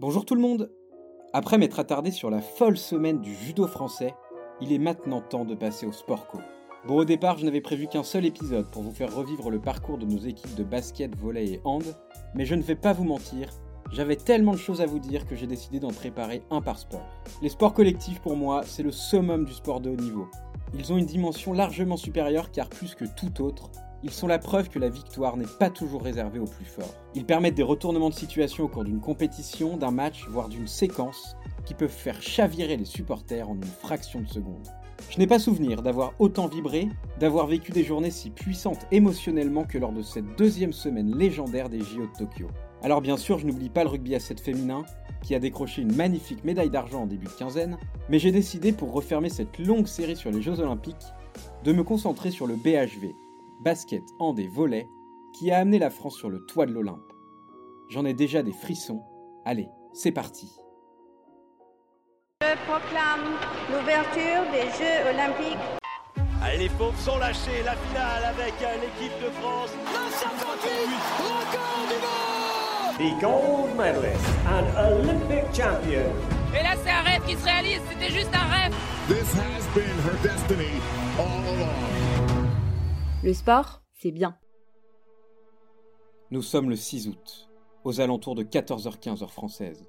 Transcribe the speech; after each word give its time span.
Bonjour 0.00 0.24
tout 0.24 0.36
le 0.36 0.40
monde 0.40 0.70
Après 1.32 1.58
m'être 1.58 1.80
attardé 1.80 2.12
sur 2.12 2.30
la 2.30 2.40
folle 2.40 2.78
semaine 2.78 3.20
du 3.20 3.34
judo 3.34 3.66
français, 3.66 4.14
il 4.60 4.72
est 4.72 4.78
maintenant 4.78 5.20
temps 5.20 5.44
de 5.44 5.56
passer 5.56 5.86
au 5.86 5.92
sport 5.92 6.28
co. 6.28 6.38
Bon 6.86 6.98
au 6.98 7.04
départ 7.04 7.36
je 7.36 7.44
n'avais 7.44 7.60
prévu 7.60 7.88
qu'un 7.88 8.04
seul 8.04 8.24
épisode 8.24 8.70
pour 8.70 8.82
vous 8.82 8.92
faire 8.92 9.12
revivre 9.12 9.50
le 9.50 9.58
parcours 9.58 9.98
de 9.98 10.06
nos 10.06 10.18
équipes 10.18 10.54
de 10.54 10.62
basket, 10.62 11.16
volley 11.16 11.54
et 11.54 11.60
hand, 11.64 11.82
mais 12.36 12.44
je 12.44 12.54
ne 12.54 12.62
vais 12.62 12.76
pas 12.76 12.92
vous 12.92 13.02
mentir, 13.02 13.48
j'avais 13.90 14.14
tellement 14.14 14.52
de 14.52 14.58
choses 14.58 14.80
à 14.80 14.86
vous 14.86 15.00
dire 15.00 15.26
que 15.26 15.34
j'ai 15.34 15.48
décidé 15.48 15.80
d'en 15.80 15.88
préparer 15.88 16.44
un 16.52 16.60
par 16.60 16.78
sport. 16.78 17.08
Les 17.42 17.48
sports 17.48 17.74
collectifs 17.74 18.20
pour 18.20 18.36
moi, 18.36 18.62
c'est 18.64 18.84
le 18.84 18.92
summum 18.92 19.46
du 19.46 19.52
sport 19.52 19.80
de 19.80 19.90
haut 19.90 19.96
niveau. 19.96 20.28
Ils 20.74 20.92
ont 20.92 20.96
une 20.96 21.06
dimension 21.06 21.52
largement 21.52 21.96
supérieure 21.96 22.52
car 22.52 22.68
plus 22.68 22.94
que 22.94 23.04
tout 23.04 23.42
autre, 23.42 23.68
ils 24.02 24.12
sont 24.12 24.26
la 24.26 24.38
preuve 24.38 24.68
que 24.68 24.78
la 24.78 24.88
victoire 24.88 25.36
n'est 25.36 25.44
pas 25.58 25.70
toujours 25.70 26.02
réservée 26.02 26.38
aux 26.38 26.46
plus 26.46 26.64
forts. 26.64 26.94
Ils 27.14 27.24
permettent 27.24 27.56
des 27.56 27.62
retournements 27.62 28.10
de 28.10 28.14
situation 28.14 28.64
au 28.64 28.68
cours 28.68 28.84
d'une 28.84 29.00
compétition, 29.00 29.76
d'un 29.76 29.90
match, 29.90 30.26
voire 30.28 30.48
d'une 30.48 30.68
séquence, 30.68 31.36
qui 31.64 31.74
peuvent 31.74 31.88
faire 31.88 32.22
chavirer 32.22 32.76
les 32.76 32.84
supporters 32.84 33.48
en 33.48 33.54
une 33.54 33.64
fraction 33.64 34.20
de 34.20 34.28
seconde. 34.28 34.66
Je 35.10 35.18
n'ai 35.18 35.26
pas 35.26 35.38
souvenir 35.38 35.82
d'avoir 35.82 36.12
autant 36.18 36.48
vibré, 36.48 36.88
d'avoir 37.18 37.46
vécu 37.46 37.72
des 37.72 37.84
journées 37.84 38.10
si 38.10 38.30
puissantes 38.30 38.86
émotionnellement 38.90 39.64
que 39.64 39.78
lors 39.78 39.92
de 39.92 40.02
cette 40.02 40.36
deuxième 40.36 40.72
semaine 40.72 41.16
légendaire 41.16 41.68
des 41.68 41.80
JO 41.80 42.06
de 42.06 42.18
Tokyo. 42.18 42.48
Alors 42.82 43.00
bien 43.00 43.16
sûr, 43.16 43.38
je 43.38 43.46
n'oublie 43.46 43.70
pas 43.70 43.84
le 43.84 43.90
rugby 43.90 44.14
à 44.14 44.20
7 44.20 44.40
féminin, 44.40 44.84
qui 45.22 45.34
a 45.34 45.40
décroché 45.40 45.82
une 45.82 45.94
magnifique 45.94 46.44
médaille 46.44 46.70
d'argent 46.70 47.02
en 47.02 47.06
début 47.06 47.26
de 47.26 47.32
quinzaine, 47.32 47.76
mais 48.08 48.18
j'ai 48.18 48.32
décidé 48.32 48.72
pour 48.72 48.92
refermer 48.92 49.28
cette 49.28 49.58
longue 49.58 49.86
série 49.86 50.16
sur 50.16 50.30
les 50.30 50.42
Jeux 50.42 50.60
Olympiques, 50.60 50.96
de 51.64 51.72
me 51.72 51.82
concentrer 51.82 52.30
sur 52.30 52.46
le 52.46 52.54
BHV, 52.54 53.14
basket, 53.60 54.02
hand 54.18 54.38
et 54.38 54.48
volet, 54.48 54.88
qui 55.34 55.50
a 55.50 55.58
amené 55.58 55.78
la 55.78 55.90
France 55.90 56.16
sur 56.16 56.30
le 56.30 56.44
toit 56.46 56.66
de 56.66 56.72
l'Olympe. 56.72 57.12
J'en 57.90 58.04
ai 58.04 58.14
déjà 58.14 58.42
des 58.42 58.52
frissons. 58.52 59.02
Allez, 59.44 59.68
c'est 59.92 60.12
parti. 60.12 60.50
Je 62.42 62.54
proclame 62.66 63.36
l'ouverture 63.70 64.50
des 64.52 64.68
Jeux 64.78 65.08
Olympiques. 65.10 65.58
Allez, 66.42 66.58
les 66.58 66.68
pauvres 66.70 66.98
sont 66.98 67.18
lâchés. 67.18 67.62
La 67.64 67.74
finale 67.74 68.24
avec 68.24 68.54
l'équipe 68.60 69.18
de 69.22 69.30
France. 69.40 69.70
record 71.18 71.88
du 71.88 71.98
monde 72.00 72.38
The 72.98 73.20
gold 73.20 73.76
medalist 73.76 74.24
and 74.46 74.66
Olympic 74.76 75.54
champion. 75.54 76.12
Et 76.52 76.62
là, 76.62 76.74
c'est 76.82 76.90
un 76.90 77.02
rêve 77.02 77.22
qui 77.26 77.36
se 77.36 77.44
réalise, 77.44 77.80
c'était 77.90 78.12
juste 78.12 78.30
un 78.34 78.48
rêve. 78.48 78.74
This 79.08 79.32
has 79.34 79.64
been 79.74 79.96
her 80.04 80.16
destiny 80.22 80.80
all 81.18 81.42
along. 81.54 82.37
Le 83.24 83.32
sport, 83.32 83.82
c'est 83.94 84.12
bien. 84.12 84.36
Nous 86.30 86.40
sommes 86.40 86.70
le 86.70 86.76
6 86.76 87.08
août, 87.08 87.50
aux 87.82 88.00
alentours 88.00 88.36
de 88.36 88.44
14h15 88.44 89.24
heure 89.24 89.32
française, 89.32 89.88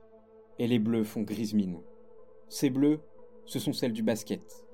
et 0.58 0.66
les 0.66 0.80
bleus 0.80 1.04
font 1.04 1.22
grise 1.22 1.54
mine. 1.54 1.78
Ces 2.48 2.72
bleus, 2.72 3.02
ce 3.46 3.60
sont 3.60 3.72
celles 3.72 3.94
du 3.94 4.02
basket. 4.02 4.66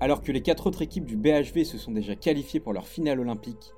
Alors 0.00 0.22
que 0.22 0.32
les 0.32 0.42
quatre 0.42 0.66
autres 0.66 0.82
équipes 0.82 1.04
du 1.04 1.16
BHV 1.16 1.62
se 1.62 1.78
sont 1.78 1.92
déjà 1.92 2.16
qualifiées 2.16 2.58
pour 2.58 2.72
leur 2.72 2.88
finale 2.88 3.20
olympique, 3.20 3.74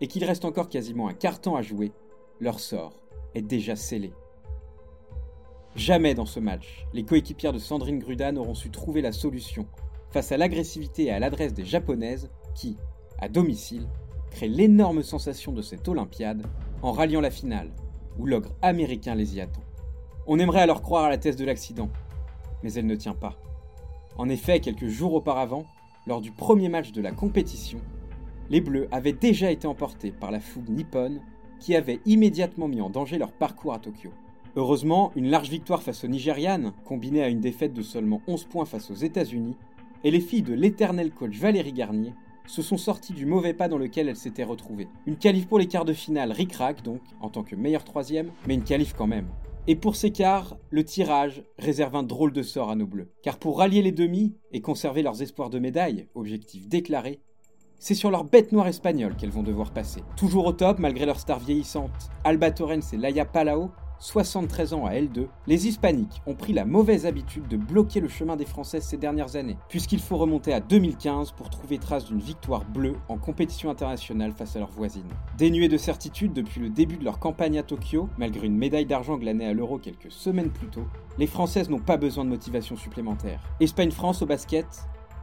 et 0.00 0.08
qu'il 0.08 0.24
reste 0.24 0.44
encore 0.44 0.68
quasiment 0.68 1.06
un 1.06 1.14
quart 1.14 1.38
à 1.54 1.62
jouer, 1.62 1.92
leur 2.40 2.58
sort 2.58 3.04
est 3.36 3.42
déjà 3.42 3.76
scellé. 3.76 4.12
Jamais 5.76 6.14
dans 6.14 6.26
ce 6.26 6.40
match, 6.40 6.88
les 6.92 7.04
coéquipières 7.04 7.52
de 7.52 7.60
Sandrine 7.60 8.00
Gruda 8.00 8.32
n'auront 8.32 8.54
su 8.54 8.70
trouver 8.70 9.00
la 9.00 9.12
solution 9.12 9.68
face 10.10 10.32
à 10.32 10.36
l'agressivité 10.36 11.04
et 11.04 11.12
à 11.12 11.20
l'adresse 11.20 11.54
des 11.54 11.64
Japonaises 11.64 12.28
qui, 12.56 12.76
à 13.22 13.28
domicile, 13.28 13.86
créent 14.32 14.48
l'énorme 14.48 15.02
sensation 15.04 15.52
de 15.52 15.62
cette 15.62 15.86
Olympiade 15.86 16.44
en 16.82 16.90
ralliant 16.90 17.20
la 17.20 17.30
finale, 17.30 17.70
où 18.18 18.26
l'ogre 18.26 18.50
américain 18.62 19.14
les 19.14 19.36
y 19.36 19.40
attend. 19.40 19.62
On 20.26 20.40
aimerait 20.40 20.60
alors 20.60 20.82
croire 20.82 21.04
à 21.04 21.08
la 21.08 21.18
thèse 21.18 21.36
de 21.36 21.44
l'accident, 21.44 21.88
mais 22.64 22.72
elle 22.74 22.86
ne 22.86 22.96
tient 22.96 23.14
pas. 23.14 23.38
En 24.18 24.28
effet, 24.28 24.58
quelques 24.58 24.88
jours 24.88 25.14
auparavant, 25.14 25.64
lors 26.08 26.20
du 26.20 26.32
premier 26.32 26.68
match 26.68 26.90
de 26.90 27.00
la 27.00 27.12
compétition, 27.12 27.78
les 28.50 28.60
Bleus 28.60 28.88
avaient 28.90 29.12
déjà 29.12 29.52
été 29.52 29.68
emportés 29.68 30.10
par 30.10 30.32
la 30.32 30.40
fougue 30.40 30.68
nippone 30.68 31.20
qui 31.60 31.76
avait 31.76 32.00
immédiatement 32.04 32.66
mis 32.66 32.80
en 32.80 32.90
danger 32.90 33.18
leur 33.18 33.30
parcours 33.30 33.72
à 33.72 33.78
Tokyo. 33.78 34.10
Heureusement, 34.56 35.12
une 35.14 35.30
large 35.30 35.48
victoire 35.48 35.82
face 35.82 36.02
aux 36.02 36.08
Nigérianes, 36.08 36.72
combinée 36.84 37.22
à 37.22 37.28
une 37.28 37.40
défaite 37.40 37.72
de 37.72 37.82
seulement 37.82 38.20
11 38.26 38.44
points 38.46 38.64
face 38.64 38.90
aux 38.90 38.94
États-Unis, 38.94 39.56
et 40.02 40.10
les 40.10 40.20
filles 40.20 40.42
de 40.42 40.54
l'éternel 40.54 41.12
coach 41.12 41.38
Valérie 41.38 41.72
Garnier 41.72 42.12
se 42.46 42.62
sont 42.62 42.76
sorties 42.76 43.12
du 43.12 43.26
mauvais 43.26 43.54
pas 43.54 43.68
dans 43.68 43.78
lequel 43.78 44.08
elles 44.08 44.16
s'étaient 44.16 44.44
retrouvées. 44.44 44.88
Une 45.06 45.16
qualif 45.16 45.48
pour 45.48 45.58
les 45.58 45.66
quarts 45.66 45.84
de 45.84 45.92
finale 45.92 46.32
ric-rac 46.32 46.82
donc, 46.82 47.00
en 47.20 47.28
tant 47.28 47.42
que 47.42 47.56
meilleure 47.56 47.84
troisième, 47.84 48.30
mais 48.46 48.54
une 48.54 48.64
qualif 48.64 48.94
quand 48.94 49.06
même. 49.06 49.28
Et 49.68 49.76
pour 49.76 49.94
ces 49.94 50.10
quarts, 50.10 50.56
le 50.70 50.84
tirage 50.84 51.44
réserve 51.56 51.94
un 51.94 52.02
drôle 52.02 52.32
de 52.32 52.42
sort 52.42 52.70
à 52.70 52.74
nos 52.74 52.86
bleus. 52.86 53.12
Car 53.22 53.38
pour 53.38 53.58
rallier 53.58 53.80
les 53.80 53.92
demi 53.92 54.34
et 54.50 54.60
conserver 54.60 55.02
leurs 55.02 55.22
espoirs 55.22 55.50
de 55.50 55.60
médaille, 55.60 56.08
objectif 56.14 56.68
déclaré, 56.68 57.20
c'est 57.78 57.94
sur 57.94 58.10
leur 58.10 58.24
bête 58.24 58.52
noire 58.52 58.68
espagnole 58.68 59.16
qu'elles 59.16 59.30
vont 59.30 59.42
devoir 59.42 59.72
passer. 59.72 60.02
Toujours 60.16 60.46
au 60.46 60.52
top, 60.52 60.78
malgré 60.78 61.06
leur 61.06 61.18
star 61.18 61.38
vieillissante, 61.38 61.90
Alba 62.24 62.50
Torrens 62.50 62.92
et 62.92 62.96
Laia 62.96 63.24
Palao, 63.24 63.70
73 64.02 64.74
ans 64.74 64.84
à 64.84 64.94
L2, 64.94 65.28
les 65.46 65.68
Hispaniques 65.68 66.22
ont 66.26 66.34
pris 66.34 66.52
la 66.52 66.64
mauvaise 66.64 67.06
habitude 67.06 67.46
de 67.46 67.56
bloquer 67.56 68.00
le 68.00 68.08
chemin 68.08 68.34
des 68.34 68.44
Françaises 68.44 68.82
ces 68.82 68.96
dernières 68.96 69.36
années, 69.36 69.56
puisqu'il 69.68 70.00
faut 70.00 70.16
remonter 70.16 70.52
à 70.52 70.58
2015 70.58 71.30
pour 71.30 71.50
trouver 71.50 71.78
trace 71.78 72.06
d'une 72.06 72.18
victoire 72.18 72.64
bleue 72.64 72.96
en 73.08 73.16
compétition 73.16 73.70
internationale 73.70 74.32
face 74.32 74.56
à 74.56 74.58
leurs 74.58 74.72
voisines. 74.72 75.08
Dénuées 75.38 75.68
de 75.68 75.76
certitude 75.76 76.32
depuis 76.32 76.60
le 76.60 76.68
début 76.68 76.96
de 76.96 77.04
leur 77.04 77.20
campagne 77.20 77.60
à 77.60 77.62
Tokyo, 77.62 78.08
malgré 78.18 78.48
une 78.48 78.56
médaille 78.56 78.86
d'argent 78.86 79.16
glanée 79.16 79.46
à 79.46 79.54
l'Euro 79.54 79.78
quelques 79.78 80.10
semaines 80.10 80.50
plus 80.50 80.66
tôt, 80.66 80.88
les 81.16 81.28
Françaises 81.28 81.70
n'ont 81.70 81.78
pas 81.78 81.96
besoin 81.96 82.24
de 82.24 82.30
motivation 82.30 82.74
supplémentaire. 82.74 83.40
Espagne-France 83.60 84.20
au 84.22 84.26
basket, 84.26 84.66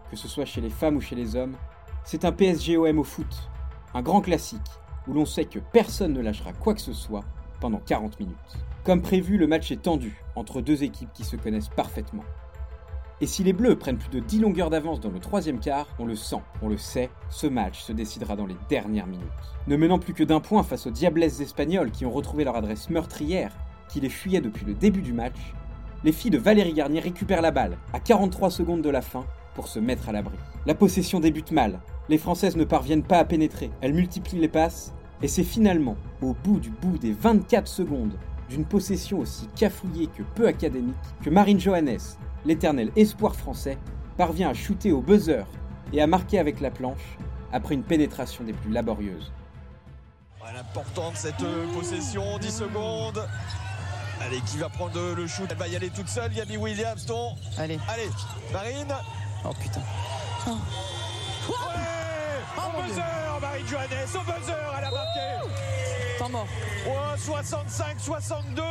que 0.09 0.15
ce 0.15 0.29
soit 0.29 0.45
chez 0.45 0.61
les 0.61 0.69
femmes 0.69 0.95
ou 0.95 1.01
chez 1.01 1.17
les 1.17 1.35
hommes, 1.35 1.57
c'est 2.05 2.23
un 2.23 2.31
PSG-OM 2.31 2.97
au 2.97 3.03
foot, 3.03 3.49
un 3.93 4.01
grand 4.01 4.21
classique 4.21 4.61
où 5.05 5.11
l'on 5.11 5.25
sait 5.25 5.45
que 5.45 5.59
personne 5.59 6.13
ne 6.13 6.21
lâchera 6.21 6.53
quoi 6.53 6.73
que 6.73 6.81
ce 6.81 6.93
soit 6.93 7.25
pendant 7.59 7.79
40 7.79 8.19
minutes. 8.19 8.35
Comme 8.83 9.01
prévu, 9.01 9.37
le 9.37 9.47
match 9.47 9.71
est 9.71 9.81
tendu 9.81 10.23
entre 10.35 10.61
deux 10.61 10.83
équipes 10.83 11.13
qui 11.13 11.23
se 11.23 11.35
connaissent 11.35 11.69
parfaitement. 11.69 12.23
Et 13.21 13.27
si 13.27 13.43
les 13.43 13.51
Bleus 13.51 13.77
prennent 13.77 13.97
plus 13.97 14.09
de 14.09 14.19
10 14.19 14.39
longueurs 14.39 14.69
d'avance 14.69 15.01
dans 15.01 15.11
le 15.11 15.19
troisième 15.19 15.59
quart, 15.59 15.87
on 15.99 16.05
le 16.05 16.15
sent, 16.15 16.41
on 16.61 16.69
le 16.69 16.77
sait, 16.77 17.09
ce 17.29 17.47
match 17.47 17.81
se 17.81 17.91
décidera 17.91 18.37
dans 18.37 18.45
les 18.45 18.55
dernières 18.69 19.07
minutes. 19.07 19.27
Ne 19.67 19.75
menant 19.75 19.99
plus 19.99 20.13
que 20.13 20.23
d'un 20.23 20.39
point 20.39 20.63
face 20.63 20.87
aux 20.87 20.91
Diablesses 20.91 21.41
espagnoles 21.41 21.91
qui 21.91 22.05
ont 22.05 22.11
retrouvé 22.11 22.45
leur 22.45 22.55
adresse 22.55 22.89
meurtrière, 22.89 23.51
qui 23.89 23.99
les 23.99 24.07
fuyait 24.07 24.39
depuis 24.39 24.65
le 24.65 24.73
début 24.73 25.01
du 25.01 25.11
match, 25.11 25.53
les 26.05 26.13
filles 26.13 26.31
de 26.31 26.37
Valérie 26.37 26.71
Garnier 26.71 27.01
récupèrent 27.01 27.41
la 27.41 27.51
balle 27.51 27.77
à 27.91 27.99
43 27.99 28.51
secondes 28.51 28.81
de 28.81 28.89
la 28.89 29.01
fin 29.01 29.25
pour 29.53 29.67
se 29.67 29.79
mettre 29.79 30.07
à 30.07 30.13
l'abri. 30.13 30.37
La 30.65 30.75
possession 30.75 31.19
débute 31.19 31.51
mal, 31.51 31.81
les 32.07 32.17
Françaises 32.17 32.55
ne 32.55 32.63
parviennent 32.63 33.03
pas 33.03 33.17
à 33.17 33.25
pénétrer, 33.25 33.69
elles 33.81 33.93
multiplient 33.93 34.39
les 34.39 34.47
passes, 34.47 34.93
et 35.21 35.27
c'est 35.27 35.43
finalement, 35.43 35.97
au 36.21 36.33
bout 36.33 36.59
du 36.59 36.69
bout 36.69 36.97
des 36.97 37.11
24 37.11 37.67
secondes, 37.67 38.13
d'une 38.49 38.65
possession 38.65 39.19
aussi 39.19 39.47
cafouillée 39.55 40.07
que 40.07 40.23
peu 40.23 40.47
académique, 40.47 40.95
que 41.21 41.29
Marine 41.29 41.59
Johannes, 41.59 41.99
l'éternel 42.45 42.91
espoir 42.95 43.35
français, 43.35 43.77
parvient 44.17 44.49
à 44.49 44.53
shooter 44.53 44.91
au 44.91 45.01
buzzer 45.01 45.45
et 45.93 46.01
à 46.01 46.07
marquer 46.07 46.39
avec 46.39 46.61
la 46.61 46.71
planche 46.71 47.17
après 47.51 47.75
une 47.75 47.83
pénétration 47.83 48.43
des 48.43 48.53
plus 48.53 48.71
laborieuses. 48.71 49.31
L'important 50.53 51.11
de 51.11 51.15
cette 51.15 51.41
euh, 51.43 51.71
possession, 51.73 52.39
10 52.39 52.51
secondes. 52.51 53.23
Allez, 54.19 54.41
qui 54.41 54.57
va 54.57 54.67
prendre 54.67 54.99
le 55.15 55.27
shoot? 55.27 55.47
Elle 55.49 55.57
va 55.57 55.67
y 55.67 55.75
aller 55.75 55.89
toute 55.91 56.07
seule, 56.07 56.33
Gabi 56.33 56.57
Williams, 56.57 57.05
ton. 57.05 57.35
Allez. 57.57 57.77
Allez, 57.87 58.09
Marine. 58.51 58.93
Oh 59.45 59.51
putain. 59.61 59.81
Marine 60.47 60.98
Johannes, 63.69 64.15
au 64.15 64.25
buzzer, 64.25 64.55
elle 64.79 64.83
a 64.83 64.89
marqué. 64.89 65.47
Temps 66.17 66.29
mort. 66.29 66.47
Ouais, 66.87 67.17
65-62. 67.17 68.61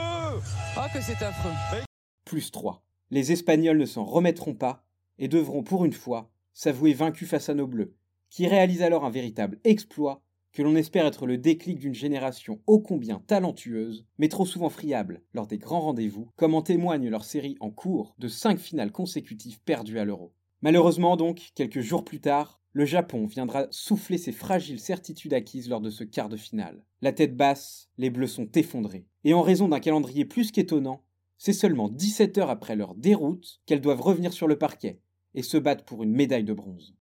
Ah 0.77 0.89
que 0.93 1.00
c'est 1.00 1.23
affreux. 1.23 1.85
Plus 2.25 2.50
3. 2.50 2.83
Les 3.11 3.31
Espagnols 3.31 3.79
ne 3.79 3.87
s'en 3.87 4.05
remettront 4.05 4.55
pas 4.55 4.85
et 5.19 5.29
devront 5.29 5.62
pour 5.62 5.85
une 5.85 5.93
fois 5.93 6.33
s'avouer 6.53 6.95
vaincus 6.95 7.29
face 7.29 7.49
à 7.49 7.55
nos 7.55 7.69
Bleus, 7.69 7.95
qui 8.29 8.49
réalisent 8.49 8.83
alors 8.83 9.05
un 9.05 9.11
véritable 9.11 9.61
exploit 9.62 10.25
que 10.53 10.62
l'on 10.62 10.75
espère 10.75 11.06
être 11.06 11.27
le 11.27 11.39
déclic 11.39 11.79
d'une 11.79 11.95
génération 11.95 12.61
ô 12.67 12.81
combien 12.81 13.21
talentueuse, 13.21 14.05
mais 14.19 14.29
trop 14.29 14.47
souvent 14.47 14.71
friable 14.71 15.23
lors 15.33 15.47
des 15.47 15.59
grands 15.59 15.83
rendez-vous, 15.83 16.29
comme 16.35 16.56
en 16.56 16.62
témoigne 16.62 17.09
leur 17.09 17.25
série 17.25 17.56
en 17.61 17.71
cours 17.71 18.17
de 18.19 18.27
5 18.27 18.59
finales 18.59 18.91
consécutives 18.91 19.61
perdues 19.61 20.00
à 20.00 20.05
l'Euro. 20.05 20.35
Malheureusement 20.61 21.17
donc, 21.17 21.53
quelques 21.55 21.83
jours 21.83 22.05
plus 22.05 22.21
tard, 22.21 22.61
le 22.79 22.85
Japon 22.85 23.27
viendra 23.27 23.67
souffler 23.73 24.19
ses 24.19 24.31
fragiles 24.31 24.79
certitudes 24.79 25.35
acquises 25.35 25.69
lors 25.69 25.81
de 25.81 25.91
ce 25.91 26.05
quart 26.05 26.29
de 26.29 26.37
finale. 26.37 26.85
La 27.03 27.11
tête 27.11 27.37
basse, 27.37 27.89
les 27.99 28.09
Bleus 28.09 28.29
sont 28.29 28.49
effondrés. 28.55 29.05
Et 29.25 29.35
en 29.35 29.43
raison 29.43 29.67
d'un 29.67 29.81
calendrier 29.81 30.25
plus 30.25 30.53
qu'étonnant, 30.53 31.03
c'est 31.39 31.53
seulement 31.53 31.89
17 31.89 32.39
heures 32.39 32.51
après 32.51 32.77
leur 32.77 32.95
déroute 32.95 33.61
qu'elles 33.67 33.81
doivent 33.81 34.01
revenir 34.01 34.33
sur 34.33 34.47
le 34.47 34.57
parquet 34.57 35.01
et 35.35 35.43
se 35.43 35.57
battre 35.57 35.85
pour 35.85 36.05
une 36.05 36.13
médaille 36.13 36.45
de 36.45 36.53
bronze. 36.53 36.95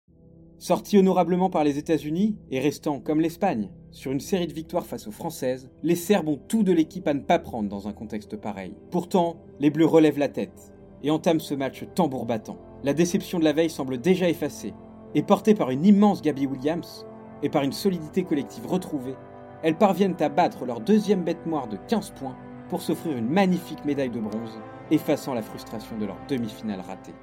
Sortis 0.56 0.96
honorablement 0.96 1.50
par 1.50 1.62
les 1.62 1.76
États-Unis 1.76 2.38
et 2.50 2.58
restant, 2.58 2.98
comme 2.98 3.20
l'Espagne, 3.20 3.70
sur 3.90 4.12
une 4.12 4.20
série 4.20 4.46
de 4.46 4.54
victoires 4.54 4.86
face 4.86 5.06
aux 5.06 5.12
Françaises, 5.12 5.68
les 5.82 5.94
Serbes 5.94 6.28
ont 6.28 6.40
tout 6.48 6.62
de 6.62 6.72
l'équipe 6.72 7.06
à 7.06 7.12
ne 7.12 7.20
pas 7.20 7.38
prendre 7.38 7.68
dans 7.68 7.86
un 7.86 7.92
contexte 7.92 8.38
pareil. 8.38 8.72
Pourtant, 8.90 9.44
les 9.60 9.68
Bleus 9.68 9.84
relèvent 9.84 10.18
la 10.18 10.30
tête 10.30 10.72
et 11.02 11.10
entament 11.10 11.38
ce 11.38 11.52
match 11.52 11.84
tambour 11.94 12.24
battant. 12.24 12.56
La 12.82 12.94
déception 12.94 13.38
de 13.38 13.44
la 13.44 13.52
veille 13.52 13.68
semble 13.68 14.00
déjà 14.00 14.28
effacée, 14.30 14.72
et 15.16 15.22
portée 15.22 15.54
par 15.54 15.70
une 15.70 15.86
immense 15.86 16.20
Gabby 16.20 16.46
Williams 16.46 17.06
et 17.42 17.48
par 17.48 17.62
une 17.62 17.72
solidité 17.72 18.22
collective 18.22 18.66
retrouvée, 18.66 19.14
elles 19.62 19.78
parviennent 19.78 20.20
à 20.20 20.28
battre 20.28 20.66
leur 20.66 20.82
deuxième 20.82 21.24
bête 21.24 21.46
noire 21.46 21.68
de 21.68 21.78
15 21.88 22.10
points 22.10 22.36
pour 22.68 22.82
s'offrir 22.82 23.16
une 23.16 23.30
magnifique 23.30 23.82
médaille 23.86 24.10
de 24.10 24.20
bronze, 24.20 24.60
effaçant 24.90 25.32
la 25.32 25.40
frustration 25.40 25.96
de 25.96 26.04
leur 26.04 26.18
demi-finale 26.28 26.82
ratée. 26.82 27.14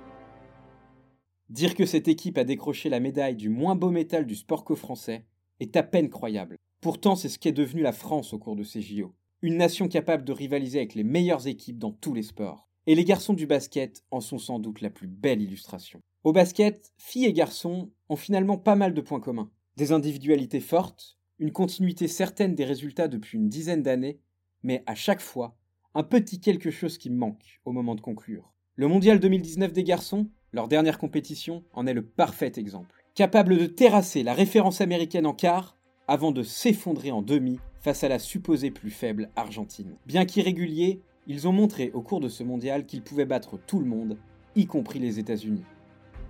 Dire 1.49 1.75
que 1.75 1.85
cette 1.85 2.07
équipe 2.07 2.39
a 2.39 2.43
décroché 2.43 2.89
la 2.89 2.99
médaille 2.99 3.35
du 3.35 3.49
moins 3.49 3.75
beau 3.75 3.91
métal 3.91 4.25
du 4.25 4.33
sport 4.33 4.63
co-français 4.63 5.27
est 5.59 5.77
à 5.77 5.83
peine 5.83 6.09
croyable. 6.09 6.57
Pourtant, 6.81 7.15
c'est 7.15 7.29
ce 7.29 7.37
qu'est 7.37 7.51
devenue 7.51 7.83
la 7.83 7.93
France 7.93 8.33
au 8.33 8.39
cours 8.39 8.55
de 8.55 8.63
ces 8.63 8.81
JO. 8.81 9.13
Une 9.43 9.57
nation 9.57 9.87
capable 9.87 10.23
de 10.23 10.33
rivaliser 10.33 10.79
avec 10.79 10.95
les 10.95 11.03
meilleures 11.03 11.45
équipes 11.45 11.77
dans 11.77 11.91
tous 11.91 12.15
les 12.15 12.23
sports. 12.23 12.67
Et 12.87 12.95
les 12.95 13.05
garçons 13.05 13.33
du 13.33 13.45
basket 13.45 14.03
en 14.09 14.19
sont 14.19 14.39
sans 14.39 14.57
doute 14.57 14.81
la 14.81 14.89
plus 14.89 15.07
belle 15.07 15.43
illustration. 15.43 16.01
Au 16.23 16.31
basket, 16.31 16.93
filles 16.97 17.25
et 17.25 17.33
garçons 17.33 17.91
ont 18.07 18.15
finalement 18.15 18.57
pas 18.57 18.77
mal 18.77 18.93
de 18.93 19.01
points 19.01 19.19
communs. 19.19 19.51
Des 19.75 19.91
individualités 19.91 20.61
fortes, 20.61 21.17
une 21.37 21.51
continuité 21.51 22.07
certaine 22.07 22.55
des 22.55 22.63
résultats 22.63 23.09
depuis 23.09 23.37
une 23.37 23.49
dizaine 23.49 23.83
d'années, 23.83 24.21
mais 24.63 24.83
à 24.85 24.95
chaque 24.95 25.19
fois, 25.19 25.57
un 25.93 26.03
petit 26.03 26.39
quelque 26.39 26.71
chose 26.71 26.97
qui 26.97 27.09
manque 27.09 27.59
au 27.65 27.73
moment 27.73 27.95
de 27.95 27.99
conclure. 27.99 28.53
Le 28.75 28.87
mondial 28.87 29.19
2019 29.19 29.73
des 29.73 29.83
garçons, 29.83 30.29
leur 30.53 30.69
dernière 30.69 30.97
compétition, 30.97 31.65
en 31.73 31.87
est 31.87 31.93
le 31.93 32.05
parfait 32.05 32.53
exemple. 32.55 33.03
Capable 33.15 33.57
de 33.57 33.65
terrasser 33.65 34.23
la 34.23 34.33
référence 34.33 34.79
américaine 34.79 35.25
en 35.25 35.33
quart, 35.33 35.77
avant 36.07 36.31
de 36.31 36.41
s'effondrer 36.43 37.11
en 37.11 37.21
demi 37.21 37.59
face 37.81 38.05
à 38.05 38.07
la 38.07 38.17
supposée 38.17 38.71
plus 38.71 38.91
faible 38.91 39.29
Argentine. 39.35 39.97
Bien 40.05 40.23
qu'irréguliers, 40.23 41.01
ils 41.27 41.49
ont 41.49 41.53
montré 41.53 41.91
au 41.93 42.01
cours 42.01 42.21
de 42.21 42.29
ce 42.29 42.43
mondial 42.43 42.85
qu'ils 42.85 43.03
pouvaient 43.03 43.25
battre 43.25 43.59
tout 43.67 43.79
le 43.79 43.85
monde, 43.85 44.17
y 44.55 44.67
compris 44.67 44.99
les 44.99 45.19
États-Unis. 45.19 45.65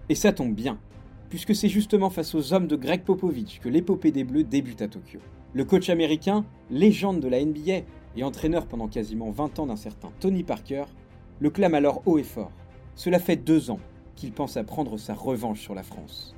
Et 0.09 0.15
ça 0.15 0.33
tombe 0.33 0.53
bien, 0.53 0.77
puisque 1.29 1.55
c'est 1.55 1.69
justement 1.69 2.09
face 2.09 2.35
aux 2.35 2.53
hommes 2.53 2.67
de 2.67 2.75
Greg 2.75 3.03
Popovich 3.03 3.59
que 3.61 3.69
l'épopée 3.69 4.11
des 4.11 4.23
Bleus 4.23 4.43
débute 4.43 4.81
à 4.81 4.87
Tokyo. 4.87 5.19
Le 5.53 5.63
coach 5.63 5.89
américain, 5.89 6.45
légende 6.69 7.19
de 7.19 7.27
la 7.27 7.43
NBA 7.43 7.85
et 8.17 8.23
entraîneur 8.23 8.65
pendant 8.65 8.87
quasiment 8.87 9.31
20 9.31 9.59
ans 9.59 9.65
d'un 9.67 9.75
certain 9.75 10.11
Tony 10.19 10.43
Parker, 10.43 10.85
le 11.39 11.49
clame 11.49 11.73
alors 11.73 12.01
haut 12.05 12.17
et 12.17 12.23
fort. 12.23 12.51
Cela 12.95 13.19
fait 13.19 13.37
deux 13.37 13.71
ans 13.71 13.79
qu'il 14.15 14.31
pense 14.31 14.57
à 14.57 14.63
prendre 14.63 14.97
sa 14.97 15.13
revanche 15.13 15.61
sur 15.61 15.73
la 15.73 15.83
France. 15.83 16.35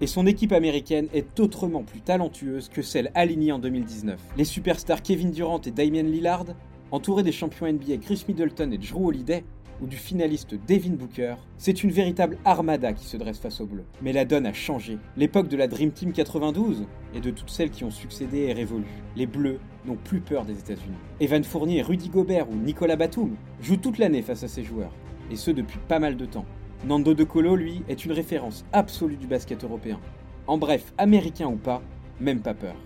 Et 0.00 0.06
son 0.06 0.26
équipe 0.26 0.52
américaine 0.52 1.08
est 1.14 1.40
autrement 1.40 1.82
plus 1.82 2.00
talentueuse 2.00 2.68
que 2.68 2.82
celle 2.82 3.10
alignée 3.14 3.52
en 3.52 3.58
2019. 3.58 4.20
Les 4.36 4.44
superstars 4.44 5.02
Kevin 5.02 5.30
Durant 5.30 5.60
et 5.62 5.70
Damien 5.70 6.02
Lillard, 6.02 6.44
entourés 6.90 7.22
des 7.22 7.32
champions 7.32 7.70
NBA 7.72 7.96
Chris 7.98 8.24
Middleton 8.28 8.70
et 8.72 8.78
Drew 8.78 9.06
Holiday, 9.06 9.44
ou 9.80 9.86
du 9.86 9.96
finaliste 9.96 10.54
Devin 10.66 10.94
Booker, 10.94 11.34
c'est 11.58 11.82
une 11.82 11.90
véritable 11.90 12.38
armada 12.44 12.92
qui 12.92 13.04
se 13.04 13.16
dresse 13.16 13.38
face 13.38 13.60
aux 13.60 13.66
Bleus. 13.66 13.84
Mais 14.02 14.12
la 14.12 14.24
donne 14.24 14.46
a 14.46 14.52
changé. 14.52 14.98
L'époque 15.16 15.48
de 15.48 15.56
la 15.56 15.68
Dream 15.68 15.90
Team 15.90 16.12
92 16.12 16.86
et 17.14 17.20
de 17.20 17.30
toutes 17.30 17.50
celles 17.50 17.70
qui 17.70 17.84
ont 17.84 17.90
succédé 17.90 18.46
est 18.46 18.52
révolue. 18.52 18.84
Les 19.16 19.26
Bleus 19.26 19.58
n'ont 19.84 19.96
plus 19.96 20.20
peur 20.20 20.44
des 20.44 20.58
États-Unis. 20.58 20.96
Evan 21.20 21.44
Fournier, 21.44 21.82
Rudy 21.82 22.08
Gobert 22.08 22.50
ou 22.50 22.54
Nicolas 22.54 22.96
Batum 22.96 23.36
jouent 23.60 23.76
toute 23.76 23.98
l'année 23.98 24.22
face 24.22 24.42
à 24.42 24.48
ces 24.48 24.64
joueurs, 24.64 24.92
et 25.30 25.36
ce 25.36 25.50
depuis 25.50 25.78
pas 25.88 25.98
mal 25.98 26.16
de 26.16 26.26
temps. 26.26 26.46
Nando 26.84 27.14
De 27.14 27.24
Colo, 27.24 27.56
lui, 27.56 27.82
est 27.88 28.04
une 28.04 28.12
référence 28.12 28.64
absolue 28.72 29.16
du 29.16 29.26
basket 29.26 29.64
européen. 29.64 29.98
En 30.46 30.58
bref, 30.58 30.92
américain 30.98 31.48
ou 31.48 31.56
pas, 31.56 31.82
même 32.20 32.40
pas 32.40 32.54
peur. 32.54 32.76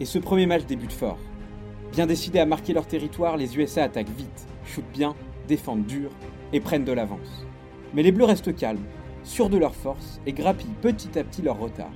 Et 0.00 0.04
ce 0.04 0.18
premier 0.18 0.46
match 0.46 0.66
débute 0.66 0.92
fort. 0.92 1.18
Bien 1.92 2.06
décidés 2.06 2.38
à 2.38 2.46
marquer 2.46 2.72
leur 2.72 2.86
territoire, 2.86 3.36
les 3.36 3.56
USA 3.56 3.84
attaquent 3.84 4.16
vite, 4.16 4.46
shootent 4.64 4.92
bien, 4.92 5.14
défendent 5.48 5.86
dur 5.86 6.10
et 6.52 6.60
prennent 6.60 6.84
de 6.84 6.92
l'avance. 6.92 7.46
Mais 7.94 8.02
les 8.02 8.12
Bleus 8.12 8.24
restent 8.24 8.54
calmes, 8.54 8.84
sûrs 9.24 9.50
de 9.50 9.58
leur 9.58 9.74
force 9.74 10.20
et 10.26 10.32
grappillent 10.32 10.74
petit 10.80 11.18
à 11.18 11.24
petit 11.24 11.42
leur 11.42 11.58
retard. 11.58 11.92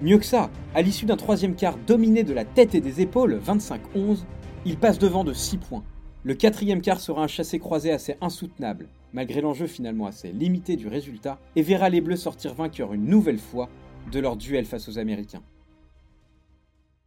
Mieux 0.00 0.18
que 0.18 0.24
ça, 0.24 0.50
à 0.74 0.82
l'issue 0.82 1.06
d'un 1.06 1.16
troisième 1.16 1.54
quart 1.54 1.78
dominé 1.78 2.24
de 2.24 2.32
la 2.32 2.44
tête 2.44 2.74
et 2.74 2.80
des 2.80 3.00
épaules, 3.00 3.40
25-11, 3.44 4.24
ils 4.64 4.76
passent 4.76 4.98
devant 4.98 5.24
de 5.24 5.32
6 5.32 5.58
points. 5.58 5.84
Le 6.24 6.34
quatrième 6.34 6.82
quart 6.82 7.00
sera 7.00 7.22
un 7.22 7.28
chassé-croisé 7.28 7.90
assez 7.90 8.16
insoutenable, 8.20 8.88
malgré 9.12 9.40
l'enjeu 9.40 9.66
finalement 9.66 10.06
assez 10.06 10.32
limité 10.32 10.76
du 10.76 10.88
résultat, 10.88 11.38
et 11.56 11.62
verra 11.62 11.88
les 11.88 12.00
Bleus 12.00 12.16
sortir 12.16 12.54
vainqueurs 12.54 12.94
une 12.94 13.06
nouvelle 13.06 13.38
fois 13.38 13.68
de 14.10 14.20
leur 14.20 14.36
duel 14.36 14.64
face 14.64 14.88
aux 14.88 14.98
Américains. 14.98 15.42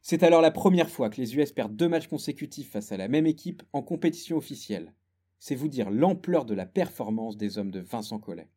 C'est 0.02 0.24
alors 0.24 0.42
la 0.42 0.52
première 0.52 0.90
fois 0.90 1.10
que 1.10 1.20
les 1.20 1.36
US 1.36 1.52
perdent 1.52 1.76
deux 1.76 1.90
matchs 1.90 2.08
consécutifs 2.08 2.70
face 2.70 2.92
à 2.92 2.98
la 2.98 3.08
même 3.08 3.26
équipe 3.26 3.64
en 3.74 3.82
compétition 3.82 4.38
officielle. 4.38 4.94
C'est 5.40 5.56
vous 5.56 5.68
dire 5.68 5.90
l'ampleur 5.90 6.46
de 6.46 6.54
la 6.54 6.66
performance 6.66 7.38
des 7.38 7.58
hommes 7.58 7.72
de 7.72 7.80
Vincent 7.80 8.20
Collet. 8.20 8.50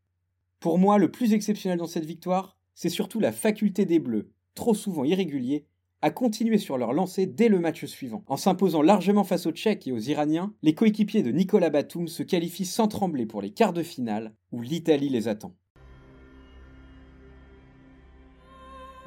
Pour 0.60 0.78
moi, 0.78 0.98
le 0.98 1.10
plus 1.10 1.32
exceptionnel 1.32 1.78
dans 1.78 1.86
cette 1.86 2.04
victoire, 2.04 2.56
c'est 2.74 2.88
surtout 2.88 3.20
la 3.20 3.32
faculté 3.32 3.84
des 3.84 3.98
Bleus, 3.98 4.30
trop 4.54 4.74
souvent 4.74 5.04
irréguliers, 5.04 5.66
à 6.00 6.10
continuer 6.10 6.58
sur 6.58 6.78
leur 6.78 6.92
lancée 6.92 7.26
dès 7.26 7.48
le 7.48 7.58
match 7.58 7.84
suivant. 7.84 8.22
En 8.28 8.36
s'imposant 8.36 8.82
largement 8.82 9.24
face 9.24 9.46
aux 9.46 9.52
Tchèques 9.52 9.86
et 9.88 9.92
aux 9.92 9.98
Iraniens, 9.98 10.54
les 10.62 10.74
coéquipiers 10.74 11.22
de 11.22 11.32
Nicolas 11.32 11.70
Batum 11.70 12.06
se 12.06 12.22
qualifient 12.22 12.66
sans 12.66 12.88
trembler 12.88 13.26
pour 13.26 13.42
les 13.42 13.50
quarts 13.50 13.72
de 13.72 13.82
finale 13.82 14.34
où 14.52 14.62
l'Italie 14.62 15.08
les 15.08 15.26
attend. 15.26 15.54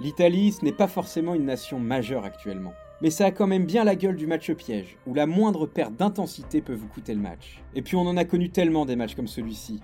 L'Italie, 0.02 0.52
ce 0.52 0.66
n'est 0.66 0.72
pas 0.74 0.88
forcément 0.88 1.36
une 1.36 1.46
nation 1.46 1.80
majeure 1.80 2.26
actuellement. 2.26 2.74
Mais 3.02 3.10
ça 3.10 3.26
a 3.26 3.32
quand 3.32 3.48
même 3.48 3.66
bien 3.66 3.84
la 3.84 3.96
gueule 3.96 4.16
du 4.16 4.28
match 4.28 4.52
piège, 4.52 4.98
où 5.08 5.16
la 5.16 5.26
moindre 5.26 5.66
perte 5.66 5.96
d'intensité 5.96 6.62
peut 6.62 6.76
vous 6.76 6.88
coûter 6.88 7.16
le 7.16 7.22
match. 7.22 7.64
Et 7.74 7.82
puis 7.82 7.96
on 7.96 8.02
en 8.02 8.16
a 8.16 8.26
connu 8.26 8.52
tellement 8.52 8.86
des 8.86 8.96
matchs 8.96 9.16
comme 9.16 9.28
celui-ci, 9.28 9.80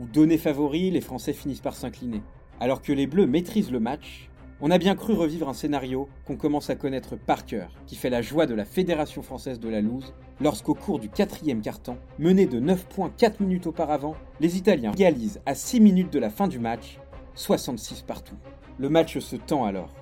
où 0.00 0.06
donnés 0.06 0.38
favoris, 0.38 0.90
les 0.90 1.02
Français 1.02 1.34
finissent 1.34 1.60
par 1.60 1.74
s'incliner. 1.74 2.22
Alors 2.60 2.80
que 2.80 2.92
les 2.92 3.06
Bleus 3.06 3.26
maîtrisent 3.26 3.70
le 3.70 3.80
match, 3.80 4.30
on 4.62 4.70
a 4.70 4.78
bien 4.78 4.94
cru 4.94 5.12
revivre 5.12 5.50
un 5.50 5.54
scénario 5.54 6.08
qu'on 6.24 6.36
commence 6.36 6.70
à 6.70 6.76
connaître 6.76 7.16
par 7.16 7.44
cœur, 7.44 7.72
qui 7.86 7.96
fait 7.96 8.10
la 8.10 8.22
joie 8.22 8.46
de 8.46 8.54
la 8.54 8.64
Fédération 8.64 9.20
française 9.20 9.60
de 9.60 9.68
la 9.68 9.82
loose, 9.82 10.14
lorsqu'au 10.40 10.74
cours 10.74 10.98
du 10.98 11.10
quatrième 11.10 11.60
carton, 11.60 11.98
mené 12.18 12.46
de 12.46 12.58
9 12.58 12.86
points 12.86 13.12
4 13.18 13.40
minutes 13.40 13.66
auparavant, 13.66 14.14
les 14.40 14.56
Italiens 14.56 14.92
réalisent 14.96 15.40
à 15.44 15.54
6 15.54 15.80
minutes 15.80 16.12
de 16.12 16.18
la 16.18 16.30
fin 16.30 16.48
du 16.48 16.58
match 16.58 17.00
66 17.34 18.02
partout. 18.02 18.36
Le 18.78 18.88
match 18.88 19.18
se 19.18 19.36
tend 19.36 19.64
alors. 19.64 19.92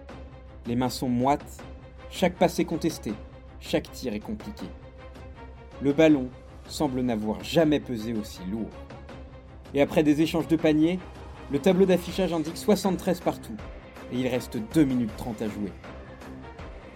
Les 0.66 0.76
mains 0.76 0.88
sont 0.88 1.08
moites, 1.08 1.64
chaque 2.10 2.34
passe 2.34 2.58
est 2.58 2.64
contesté, 2.64 3.12
chaque 3.60 3.90
tir 3.92 4.12
est 4.12 4.20
compliqué. 4.20 4.66
Le 5.80 5.92
ballon 5.92 6.28
semble 6.66 7.00
n'avoir 7.00 7.42
jamais 7.42 7.80
pesé 7.80 8.12
aussi 8.12 8.40
lourd. 8.50 8.70
Et 9.74 9.80
après 9.80 10.02
des 10.02 10.20
échanges 10.20 10.48
de 10.48 10.56
paniers, 10.56 10.98
le 11.52 11.60
tableau 11.60 11.86
d'affichage 11.86 12.32
indique 12.32 12.56
73 12.56 13.20
partout, 13.20 13.56
et 14.12 14.18
il 14.18 14.26
reste 14.26 14.58
2 14.74 14.84
minutes 14.84 15.16
30 15.16 15.42
à 15.42 15.48
jouer. 15.48 15.72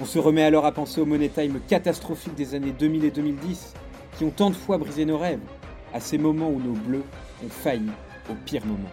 On 0.00 0.04
se 0.04 0.18
remet 0.18 0.42
alors 0.42 0.66
à 0.66 0.72
penser 0.72 1.00
au 1.00 1.06
money 1.06 1.28
time 1.28 1.60
catastrophique 1.68 2.34
des 2.34 2.56
années 2.56 2.72
2000 2.72 3.04
et 3.04 3.10
2010, 3.12 3.74
qui 4.18 4.24
ont 4.24 4.30
tant 4.30 4.50
de 4.50 4.56
fois 4.56 4.78
brisé 4.78 5.04
nos 5.04 5.18
rêves, 5.18 5.40
à 5.92 6.00
ces 6.00 6.18
moments 6.18 6.50
où 6.50 6.60
nos 6.60 6.72
bleus 6.72 7.04
ont 7.44 7.48
failli 7.48 7.90
au 8.28 8.34
pire 8.44 8.66
moment. 8.66 8.90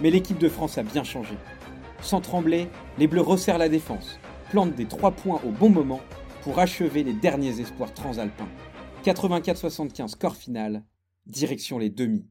Mais 0.00 0.10
l'équipe 0.10 0.38
de 0.38 0.48
France 0.48 0.78
a 0.78 0.84
bien 0.84 1.02
changé. 1.02 1.34
Sans 2.00 2.20
trembler, 2.20 2.68
les 2.98 3.08
bleus 3.08 3.20
resserrent 3.20 3.58
la 3.58 3.68
défense, 3.68 4.20
plantent 4.50 4.74
des 4.74 4.86
3 4.86 5.12
points 5.12 5.40
au 5.46 5.50
bon 5.52 5.70
moment 5.70 6.00
pour 6.42 6.58
achever 6.58 7.04
les 7.04 7.12
derniers 7.12 7.60
espoirs 7.60 7.94
transalpins. 7.94 8.48
84-75 9.04 10.08
score 10.08 10.34
final, 10.34 10.84
direction 11.26 11.78
les 11.78 11.88
demi. 11.88 12.26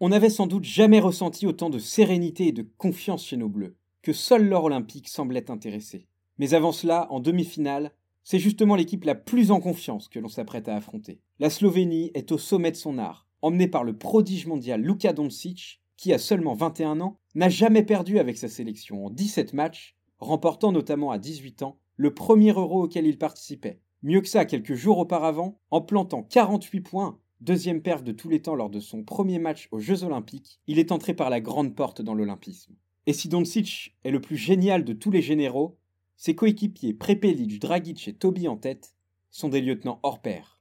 On 0.00 0.10
n'avait 0.10 0.28
sans 0.28 0.46
doute 0.46 0.64
jamais 0.64 1.00
ressenti 1.00 1.46
autant 1.46 1.70
de 1.70 1.78
sérénité 1.78 2.48
et 2.48 2.52
de 2.52 2.68
confiance 2.76 3.24
chez 3.24 3.38
nos 3.38 3.48
bleus 3.48 3.76
que 4.02 4.12
seul 4.12 4.48
l'or 4.48 4.64
olympique 4.64 5.08
semblait 5.08 5.50
intéresser. 5.50 6.06
Mais 6.38 6.52
avant 6.52 6.72
cela, 6.72 7.06
en 7.10 7.20
demi-finale, 7.20 7.92
c'est 8.22 8.38
justement 8.38 8.76
l'équipe 8.76 9.04
la 9.04 9.14
plus 9.14 9.50
en 9.50 9.60
confiance 9.60 10.08
que 10.08 10.18
l'on 10.18 10.28
s'apprête 10.28 10.68
à 10.68 10.76
affronter. 10.76 11.20
La 11.38 11.50
Slovénie 11.50 12.10
est 12.14 12.32
au 12.32 12.38
sommet 12.38 12.70
de 12.70 12.76
son 12.76 12.98
art, 12.98 13.26
emmenée 13.40 13.68
par 13.68 13.84
le 13.84 13.96
prodige 13.96 14.46
mondial 14.46 14.82
Luka 14.82 15.12
Doncic, 15.14 15.80
qui 15.96 16.12
a 16.12 16.18
seulement 16.18 16.54
21 16.54 17.00
ans, 17.00 17.18
n'a 17.34 17.48
jamais 17.48 17.82
perdu 17.82 18.18
avec 18.18 18.36
sa 18.36 18.48
sélection 18.48 19.06
en 19.06 19.10
17 19.10 19.52
matchs, 19.54 19.96
remportant 20.20 20.72
notamment 20.72 21.10
à 21.10 21.18
18 21.18 21.62
ans 21.62 21.78
le 21.96 22.14
premier 22.14 22.52
euro 22.52 22.84
auquel 22.84 23.06
il 23.06 23.18
participait. 23.18 23.80
Mieux 24.02 24.20
que 24.20 24.28
ça, 24.28 24.46
quelques 24.46 24.74
jours 24.74 24.98
auparavant, 24.98 25.60
en 25.70 25.82
plantant 25.82 26.22
48 26.22 26.80
points, 26.80 27.18
deuxième 27.40 27.82
perf 27.82 28.02
de 28.02 28.12
tous 28.12 28.28
les 28.28 28.40
temps 28.40 28.54
lors 28.54 28.70
de 28.70 28.80
son 28.80 29.02
premier 29.02 29.38
match 29.38 29.68
aux 29.72 29.80
Jeux 29.80 30.04
Olympiques, 30.04 30.60
il 30.66 30.78
est 30.78 30.92
entré 30.92 31.12
par 31.12 31.28
la 31.28 31.40
grande 31.40 31.74
porte 31.74 32.00
dans 32.00 32.14
l'Olympisme. 32.14 32.74
Et 33.06 33.12
si 33.12 33.28
Doncic 33.28 33.96
est 34.04 34.10
le 34.10 34.20
plus 34.20 34.36
génial 34.36 34.84
de 34.84 34.92
tous 34.92 35.10
les 35.10 35.22
généraux, 35.22 35.78
ses 36.16 36.34
coéquipiers 36.34 36.94
Prepelic, 36.94 37.58
Dragic 37.60 38.08
et 38.08 38.14
Toby 38.14 38.48
en 38.48 38.56
tête 38.56 38.94
sont 39.30 39.48
des 39.48 39.60
lieutenants 39.60 40.00
hors 40.02 40.20
pair. 40.20 40.60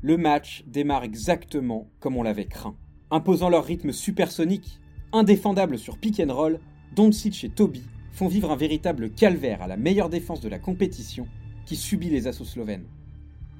Le 0.00 0.16
match 0.16 0.62
démarre 0.66 1.02
exactement 1.02 1.90
comme 1.98 2.16
on 2.16 2.22
l'avait 2.22 2.46
craint. 2.46 2.76
Imposant 3.10 3.48
leur 3.48 3.64
rythme 3.64 3.90
supersonique, 3.90 4.78
Indéfendables 5.12 5.78
sur 5.78 5.96
pick 5.96 6.20
and 6.20 6.34
roll, 6.34 6.60
Doncic 6.94 7.42
et 7.42 7.48
Toby 7.48 7.82
font 8.12 8.28
vivre 8.28 8.50
un 8.50 8.56
véritable 8.56 9.10
calvaire 9.10 9.62
à 9.62 9.66
la 9.66 9.78
meilleure 9.78 10.10
défense 10.10 10.42
de 10.42 10.50
la 10.50 10.58
compétition 10.58 11.26
qui 11.64 11.76
subit 11.76 12.10
les 12.10 12.26
assauts 12.26 12.44
slovènes. 12.44 12.84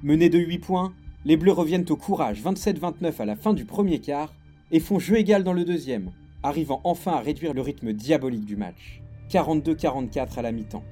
Menés 0.02 0.28
de 0.28 0.38
8 0.38 0.58
points, 0.58 0.92
les 1.24 1.38
Bleus 1.38 1.52
reviennent 1.52 1.86
au 1.88 1.96
courage 1.96 2.42
27-29 2.42 3.20
à 3.20 3.24
la 3.24 3.34
fin 3.34 3.54
du 3.54 3.64
premier 3.64 3.98
quart 3.98 4.34
et 4.70 4.78
font 4.78 4.98
jeu 4.98 5.16
égal 5.16 5.42
dans 5.42 5.54
le 5.54 5.64
deuxième, 5.64 6.12
arrivant 6.42 6.82
enfin 6.84 7.12
à 7.12 7.20
réduire 7.20 7.54
le 7.54 7.62
rythme 7.62 7.94
diabolique 7.94 8.44
du 8.44 8.56
match. 8.56 9.00
42-44 9.30 10.38
à 10.38 10.42
la 10.42 10.52
mi-temps. 10.52 10.84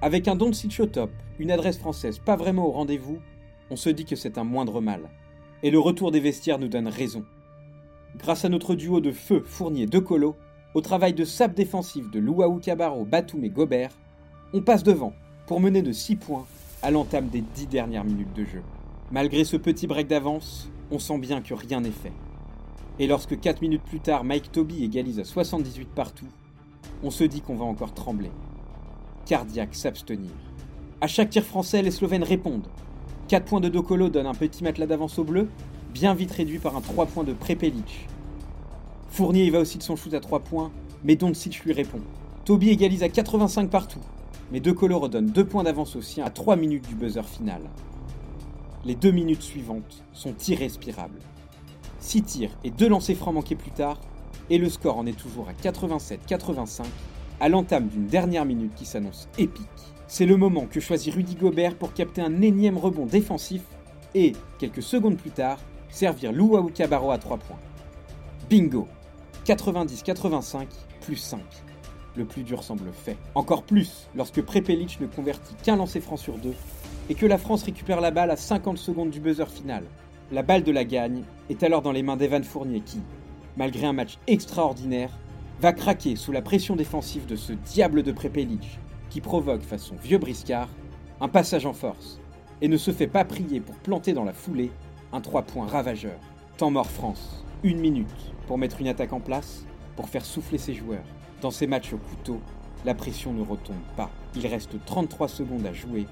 Avec 0.00 0.26
un 0.26 0.36
Doncic 0.36 0.80
au 0.80 0.86
top, 0.86 1.10
une 1.38 1.50
adresse 1.50 1.78
française 1.78 2.18
pas 2.18 2.36
vraiment 2.36 2.66
au 2.66 2.70
rendez-vous, 2.70 3.18
on 3.70 3.76
se 3.76 3.90
dit 3.90 4.06
que 4.06 4.16
c'est 4.16 4.38
un 4.38 4.44
moindre 4.44 4.80
mal. 4.80 5.10
Et 5.62 5.70
le 5.70 5.78
retour 5.78 6.12
des 6.12 6.20
vestiaires 6.20 6.58
nous 6.58 6.68
donne 6.68 6.88
raison. 6.88 7.24
Grâce 8.14 8.44
à 8.44 8.48
notre 8.48 8.74
duo 8.74 9.00
de 9.00 9.12
feu 9.12 9.42
Fournier-De 9.44 9.98
Colo, 9.98 10.36
au 10.74 10.80
travail 10.80 11.12
de 11.14 11.24
sap 11.24 11.54
défensif 11.54 12.10
de 12.10 12.18
Louaou 12.18 12.58
Cabarro, 12.60 13.04
Batum 13.04 13.44
et 13.44 13.50
Gobert, 13.50 13.90
on 14.52 14.62
passe 14.62 14.82
devant 14.82 15.12
pour 15.46 15.60
mener 15.60 15.82
de 15.82 15.92
6 15.92 16.16
points 16.16 16.46
à 16.82 16.90
l'entame 16.90 17.28
des 17.28 17.40
10 17.40 17.66
dernières 17.66 18.04
minutes 18.04 18.32
de 18.34 18.44
jeu. 18.44 18.62
Malgré 19.10 19.44
ce 19.44 19.56
petit 19.56 19.86
break 19.86 20.08
d'avance, 20.08 20.68
on 20.90 20.98
sent 20.98 21.18
bien 21.18 21.40
que 21.40 21.54
rien 21.54 21.80
n'est 21.80 21.90
fait. 21.90 22.12
Et 22.98 23.06
lorsque 23.06 23.38
4 23.38 23.60
minutes 23.60 23.82
plus 23.82 24.00
tard 24.00 24.24
Mike 24.24 24.52
Toby 24.52 24.82
égalise 24.82 25.20
à 25.20 25.24
78 25.24 25.88
partout, 25.88 26.28
on 27.02 27.10
se 27.10 27.24
dit 27.24 27.42
qu'on 27.42 27.56
va 27.56 27.64
encore 27.64 27.92
trembler. 27.92 28.30
Cardiaque 29.26 29.74
s'abstenir. 29.74 30.30
À 31.00 31.06
chaque 31.06 31.30
tir 31.30 31.44
français, 31.44 31.82
les 31.82 31.90
Slovènes 31.90 32.22
répondent. 32.22 32.68
4 33.28 33.44
points 33.44 33.60
de 33.60 33.68
Dokolo 33.68 34.08
donnent 34.08 34.26
un 34.26 34.34
petit 34.34 34.64
matelas 34.64 34.86
d'avance 34.86 35.18
au 35.18 35.24
bleu, 35.24 35.48
bien 35.96 36.12
vite 36.12 36.32
réduit 36.32 36.58
par 36.58 36.76
un 36.76 36.82
3 36.82 37.06
points 37.06 37.24
de 37.24 37.32
Prepelic. 37.32 38.06
Fournier 39.08 39.46
y 39.46 39.50
va 39.50 39.60
aussi 39.60 39.78
de 39.78 39.82
son 39.82 39.96
shoot 39.96 40.12
à 40.12 40.20
3 40.20 40.40
points, 40.40 40.70
mais 41.04 41.16
Doncic 41.16 41.64
lui 41.64 41.72
répond. 41.72 42.00
Toby 42.44 42.68
égalise 42.68 43.02
à 43.02 43.08
85 43.08 43.70
partout, 43.70 44.02
mais 44.52 44.60
De 44.60 44.72
Colo 44.72 44.98
redonne 44.98 45.28
2 45.28 45.46
points 45.46 45.62
d'avance 45.62 45.96
au 45.96 46.02
sien 46.02 46.26
à 46.26 46.28
3 46.28 46.56
minutes 46.56 46.86
du 46.86 46.94
buzzer 46.94 47.26
final. 47.26 47.62
Les 48.84 48.94
2 48.94 49.10
minutes 49.10 49.40
suivantes 49.40 50.04
sont 50.12 50.34
irrespirables. 50.48 51.20
6 52.00 52.22
tirs 52.24 52.50
et 52.62 52.70
2 52.70 52.90
lancers 52.90 53.16
francs 53.16 53.32
manqués 53.32 53.56
plus 53.56 53.70
tard, 53.70 53.98
et 54.50 54.58
le 54.58 54.68
score 54.68 54.98
en 54.98 55.06
est 55.06 55.18
toujours 55.18 55.48
à 55.48 55.54
87-85, 55.54 56.84
à 57.40 57.48
l'entame 57.48 57.88
d'une 57.88 58.06
dernière 58.06 58.44
minute 58.44 58.74
qui 58.74 58.84
s'annonce 58.84 59.30
épique. 59.38 59.64
C'est 60.08 60.26
le 60.26 60.36
moment 60.36 60.66
que 60.70 60.78
choisit 60.78 61.14
Rudy 61.14 61.36
Gobert 61.36 61.74
pour 61.74 61.94
capter 61.94 62.20
un 62.20 62.42
énième 62.42 62.76
rebond 62.76 63.06
défensif 63.06 63.62
et, 64.14 64.34
quelques 64.58 64.82
secondes 64.82 65.16
plus 65.16 65.30
tard, 65.30 65.58
servir 65.90 66.32
Louaou 66.32 66.70
Cabarro 66.70 67.10
à 67.10 67.18
3 67.18 67.38
points. 67.38 67.58
Bingo 68.48 68.88
90-85 69.46 70.66
plus 71.00 71.16
5. 71.16 71.40
Le 72.16 72.24
plus 72.24 72.42
dur 72.42 72.64
semble 72.64 72.92
fait. 72.92 73.16
Encore 73.34 73.62
plus 73.62 74.08
lorsque 74.14 74.42
Prepelic 74.42 75.00
ne 75.00 75.06
convertit 75.06 75.54
qu'un 75.62 75.76
lancer 75.76 76.00
franc 76.00 76.16
sur 76.16 76.38
deux 76.38 76.54
et 77.08 77.14
que 77.14 77.26
la 77.26 77.38
France 77.38 77.62
récupère 77.62 78.00
la 78.00 78.10
balle 78.10 78.30
à 78.30 78.36
50 78.36 78.78
secondes 78.78 79.10
du 79.10 79.20
buzzer 79.20 79.48
final. 79.48 79.84
La 80.32 80.42
balle 80.42 80.64
de 80.64 80.72
la 80.72 80.84
gagne 80.84 81.22
est 81.50 81.62
alors 81.62 81.82
dans 81.82 81.92
les 81.92 82.02
mains 82.02 82.16
d'Evan 82.16 82.42
Fournier 82.42 82.80
qui, 82.80 83.00
malgré 83.56 83.86
un 83.86 83.92
match 83.92 84.18
extraordinaire, 84.26 85.10
va 85.60 85.72
craquer 85.72 86.16
sous 86.16 86.32
la 86.32 86.42
pression 86.42 86.74
défensive 86.74 87.26
de 87.26 87.36
ce 87.36 87.52
diable 87.52 88.02
de 88.02 88.12
Prepelic 88.12 88.78
qui 89.10 89.20
provoque 89.20 89.62
face 89.62 89.84
son 89.84 89.96
vieux 89.96 90.18
briscard 90.18 90.68
un 91.20 91.28
passage 91.28 91.66
en 91.66 91.72
force 91.72 92.20
et 92.60 92.68
ne 92.68 92.76
se 92.76 92.90
fait 92.90 93.06
pas 93.06 93.24
prier 93.24 93.60
pour 93.60 93.76
planter 93.76 94.12
dans 94.12 94.24
la 94.24 94.32
foulée 94.32 94.70
un 95.16 95.20
3 95.22 95.42
points 95.42 95.66
ravageur. 95.66 96.18
Temps 96.58 96.70
mort 96.70 96.90
France. 96.90 97.42
Une 97.62 97.80
minute 97.80 98.06
pour 98.46 98.58
mettre 98.58 98.82
une 98.82 98.88
attaque 98.88 99.14
en 99.14 99.20
place, 99.20 99.64
pour 99.96 100.10
faire 100.10 100.26
souffler 100.26 100.58
ses 100.58 100.74
joueurs. 100.74 101.04
Dans 101.40 101.50
ces 101.50 101.66
matchs 101.66 101.94
au 101.94 101.96
couteau, 101.96 102.38
la 102.84 102.94
pression 102.94 103.32
ne 103.32 103.40
retombe 103.40 103.76
pas. 103.96 104.10
Il 104.34 104.46
reste 104.46 104.76
33 104.84 105.28
secondes 105.28 105.64
à 105.64 105.72
jouer, 105.72 106.06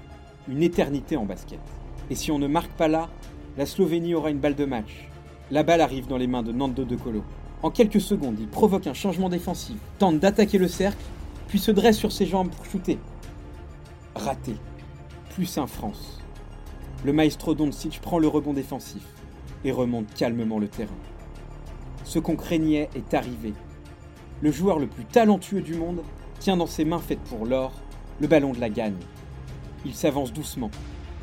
une 0.47 0.63
éternité 0.63 1.17
en 1.17 1.25
basket. 1.25 1.59
Et 2.09 2.15
si 2.15 2.31
on 2.31 2.39
ne 2.39 2.47
marque 2.47 2.71
pas 2.71 2.87
là, 2.87 3.09
la 3.57 3.67
Slovénie 3.67 4.15
aura 4.15 4.31
une 4.31 4.39
balle 4.39 4.55
de 4.55 4.65
match. 4.65 5.07
La 5.51 5.61
balle 5.61 5.81
arrive 5.81 6.07
dans 6.07 6.17
les 6.17 6.27
mains 6.27 6.43
de 6.43 6.51
Nando 6.51 6.83
De 6.83 6.95
Colo. 6.95 7.23
En 7.61 7.69
quelques 7.69 8.01
secondes, 8.01 8.37
il 8.39 8.47
provoque 8.47 8.87
un 8.87 8.95
changement 8.95 9.29
défensif, 9.29 9.77
tente 9.99 10.19
d'attaquer 10.19 10.57
le 10.57 10.67
cercle, 10.67 11.03
puis 11.47 11.59
se 11.59 11.71
dresse 11.71 11.97
sur 11.97 12.11
ses 12.11 12.25
jambes 12.25 12.49
pour 12.49 12.65
shooter. 12.65 12.97
Raté. 14.15 14.55
Plus 15.35 15.59
un 15.59 15.67
France. 15.67 16.19
Le 17.05 17.13
maestro 17.13 17.53
Doncic 17.53 18.01
prend 18.01 18.17
le 18.17 18.27
rebond 18.27 18.53
défensif 18.53 19.03
et 19.63 19.71
remonte 19.71 20.11
calmement 20.15 20.57
le 20.57 20.67
terrain. 20.67 20.97
Ce 22.03 22.17
qu'on 22.17 22.35
craignait 22.35 22.89
est 22.95 23.13
arrivé. 23.13 23.53
Le 24.41 24.51
joueur 24.51 24.79
le 24.79 24.87
plus 24.87 25.05
talentueux 25.05 25.61
du 25.61 25.75
monde 25.75 26.01
tient 26.39 26.57
dans 26.57 26.65
ses 26.65 26.83
mains 26.83 26.97
faites 26.97 27.23
pour 27.25 27.45
l'or 27.45 27.73
le 28.19 28.25
ballon 28.25 28.53
de 28.53 28.59
la 28.59 28.71
gagne. 28.71 28.97
Il 29.85 29.93
s'avance 29.93 30.33
doucement, 30.33 30.71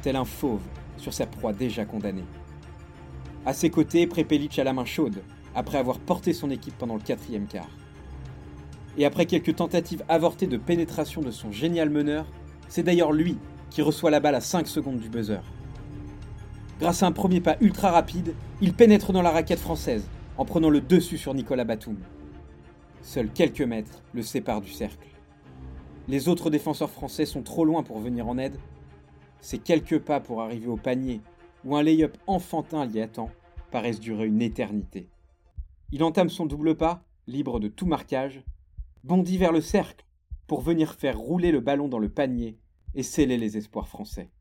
tel 0.03 0.15
un 0.15 0.25
fauve 0.25 0.63
sur 0.99 1.13
sa 1.13 1.27
proie 1.27 1.53
déjà 1.53 1.85
condamnée. 1.85 2.23
À 3.45 3.53
ses 3.53 3.71
côtés, 3.71 4.07
Prepelic 4.07 4.61
a 4.61 4.65
la 4.65 4.73
main 4.73 4.85
chaude, 4.85 5.21
après 5.53 5.79
avoir 5.79 5.99
porté 5.99 6.33
son 6.33 6.53
équipe 6.53 6.79
pendant 6.79 6.95
le 6.95 7.03
quatrième 7.03 7.49
quart. 7.49 7.71
Et 8.97 9.05
après 9.05 9.27
quelques 9.27 9.57
tentatives 9.57 10.05
avortées 10.09 10.47
de 10.47 10.59
pénétration 10.59 11.23
de 11.23 11.33
son 11.33 11.51
génial 11.51 11.91
meneur, 11.91 12.25
c'est 12.69 12.85
d'ailleurs 12.85 13.11
lui 13.11 13.37
qui 13.71 13.83
reçoit 13.83 14.13
la 14.13 14.21
balle 14.21 14.37
à 14.37 14.41
5 14.41 14.69
secondes 14.69 15.01
du 15.01 15.09
buzzer. 15.09 15.43
Grâce 16.83 17.05
à 17.05 17.07
un 17.07 17.13
premier 17.13 17.41
pas 17.41 17.57
ultra 17.61 17.93
rapide, 17.93 18.35
il 18.61 18.75
pénètre 18.75 19.13
dans 19.13 19.23
la 19.23 19.31
raquette 19.31 19.61
française, 19.61 20.05
en 20.37 20.45
prenant 20.45 20.69
le 20.69 20.81
dessus 20.81 21.17
sur 21.17 21.33
Nicolas 21.33 21.63
Batum. 21.63 21.97
Seuls 23.03 23.31
quelques 23.31 23.63
mètres 23.63 24.03
le 24.13 24.23
séparent 24.23 24.63
du 24.63 24.73
cercle. 24.73 25.07
Les 26.09 26.29
autres 26.29 26.51
défenseurs 26.51 26.91
français 26.91 27.25
sont 27.25 27.43
trop 27.43 27.65
loin 27.65 27.85
pour 27.85 28.01
venir 28.01 28.27
en 28.27 28.37
aide. 28.37 28.59
Ces 29.41 29.59
quelques 29.59 30.01
pas 30.01 30.19
pour 30.19 30.43
arriver 30.43 30.67
au 30.67 30.77
panier, 30.77 31.21
où 31.65 31.77
un 31.77 31.85
lay-up 31.85 32.19
enfantin 32.27 32.85
l'y 32.85 33.01
attend, 33.01 33.31
paraissent 33.71 34.01
durer 34.01 34.27
une 34.27 34.43
éternité. 34.43 35.09
Il 35.93 36.03
entame 36.03 36.31
son 36.31 36.47
double 36.47 36.75
pas, 36.75 37.05
libre 37.29 37.61
de 37.61 37.69
tout 37.69 37.87
marquage, 37.87 38.43
bondit 39.05 39.39
vers 39.39 39.53
le 39.53 39.61
cercle 39.61 40.05
pour 40.49 40.63
venir 40.63 40.95
faire 40.95 41.17
rouler 41.17 41.53
le 41.53 41.61
ballon 41.61 41.87
dans 41.87 42.01
le 42.01 42.09
panier 42.09 42.59
et 42.97 43.05
sceller 43.05 43.39
les 43.39 43.57
espoirs 43.57 43.87
français. 43.87 44.33